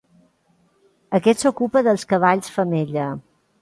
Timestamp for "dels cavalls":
1.91-2.53